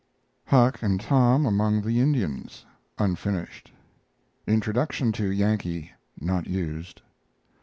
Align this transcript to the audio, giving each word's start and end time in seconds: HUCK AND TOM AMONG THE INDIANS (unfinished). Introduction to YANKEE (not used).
HUCK 0.47 0.81
AND 0.81 0.99
TOM 0.99 1.45
AMONG 1.45 1.83
THE 1.83 1.99
INDIANS 1.99 2.65
(unfinished). 2.97 3.71
Introduction 4.47 5.11
to 5.11 5.29
YANKEE 5.31 5.91
(not 6.19 6.47
used). 6.47 7.03